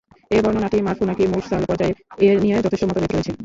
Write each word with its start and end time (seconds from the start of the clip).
এ 0.31 0.37
বর্ণনাটি 0.43 0.77
মারফু 0.81 1.03
নাকি 1.07 1.23
মুরসাল 1.33 1.63
পর্যায়ের 1.69 1.95
এ 2.25 2.39
নিয়ে 2.43 2.57
যথেষ্ট 2.65 2.83
মতভেদ 2.87 3.11
রয়েছে। 3.11 3.31